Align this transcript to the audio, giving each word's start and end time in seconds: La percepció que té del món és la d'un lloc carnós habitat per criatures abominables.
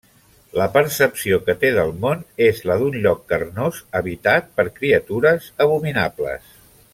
La 0.59 0.67
percepció 0.75 1.37
que 1.49 1.55
té 1.63 1.69
del 1.75 1.93
món 2.05 2.23
és 2.45 2.61
la 2.69 2.77
d'un 2.83 2.97
lloc 3.03 3.21
carnós 3.33 3.83
habitat 4.01 4.49
per 4.59 4.67
criatures 4.81 5.53
abominables. 5.67 6.51